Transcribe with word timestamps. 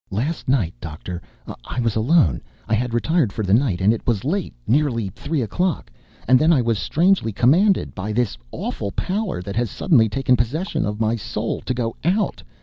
"Last 0.09 0.49
night, 0.49 0.73
Doctor, 0.81 1.21
I 1.63 1.79
was 1.79 1.95
alone. 1.95 2.41
I 2.67 2.73
had 2.73 2.91
retired 2.91 3.31
for 3.31 3.43
the 3.43 3.53
night, 3.53 3.81
and 3.81 3.93
it 3.93 4.07
was 4.07 4.25
late, 4.25 4.51
nearly 4.65 5.09
three 5.09 5.43
o'clock. 5.43 5.91
And 6.27 6.39
then 6.39 6.51
I 6.51 6.59
was 6.59 6.79
strangely 6.79 7.31
commanded, 7.31 7.93
by 7.93 8.11
this 8.11 8.35
awful 8.51 8.91
power 8.93 9.43
that 9.43 9.55
has 9.55 9.69
suddenly 9.69 10.09
taken 10.09 10.35
possession, 10.35 10.87
of 10.87 10.99
my 11.01 11.17
soul, 11.17 11.61
to 11.61 11.73
go 11.75 11.95
out. 12.03 12.41